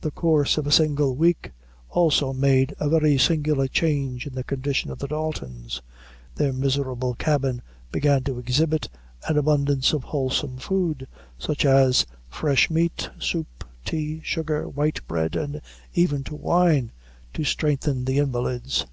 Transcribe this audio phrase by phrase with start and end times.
[0.00, 1.52] The course of a single week
[1.90, 5.80] also made a very singular change in the condition of the Daltons.
[6.34, 7.62] Their miserable cabin
[7.92, 8.88] began to exhibit
[9.28, 11.06] an abundance of wholesome food,
[11.38, 15.60] such as fresh meat, soup, tea, sugar, white bread, and
[15.94, 16.90] even to wine,
[17.34, 18.86] to strengthen the invalids.